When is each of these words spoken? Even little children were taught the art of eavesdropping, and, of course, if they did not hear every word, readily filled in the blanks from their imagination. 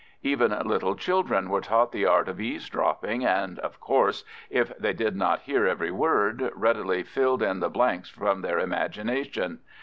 Even 0.23 0.49
little 0.67 0.95
children 0.95 1.47
were 1.51 1.61
taught 1.61 1.91
the 1.91 2.07
art 2.07 2.27
of 2.27 2.41
eavesdropping, 2.41 3.23
and, 3.23 3.59
of 3.59 3.79
course, 3.79 4.23
if 4.49 4.75
they 4.79 4.93
did 4.93 5.15
not 5.15 5.41
hear 5.41 5.67
every 5.67 5.91
word, 5.91 6.51
readily 6.55 7.03
filled 7.03 7.43
in 7.43 7.59
the 7.59 7.69
blanks 7.69 8.09
from 8.09 8.41
their 8.41 8.57
imagination. 8.57 9.59